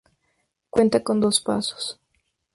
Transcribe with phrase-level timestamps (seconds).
[0.71, 1.99] Cuenta con dos pasos.